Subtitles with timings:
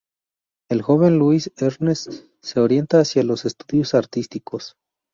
[0.69, 2.11] El joven Louis-Ernest
[2.41, 4.75] se orienta hacia los estudios artísticos.